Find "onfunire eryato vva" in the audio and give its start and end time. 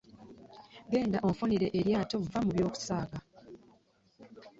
1.27-2.39